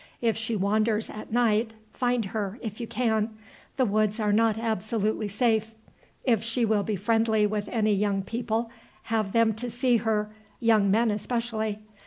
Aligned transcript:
If 0.19 0.35
she 0.35 0.55
wanders 0.55 1.11
at 1.11 1.31
night, 1.31 1.75
find 1.93 2.25
her, 2.25 2.57
if 2.63 2.81
you 2.81 2.87
can; 2.87 3.37
the 3.77 3.85
woods 3.85 4.19
are 4.19 4.33
not 4.33 4.57
absolutely 4.57 5.27
safe. 5.27 5.75
If 6.23 6.41
she 6.41 6.65
will 6.65 6.81
be 6.81 6.95
friendly 6.95 7.45
with 7.45 7.67
any 7.67 7.93
young 7.93 8.23
people, 8.23 8.71
have 9.13 9.31
them 9.31 9.53
to 9.53 9.69
see 9.69 9.97
her, 9.97 10.33
young 10.59 10.89
men 10.89 11.11
especially. 11.11 11.81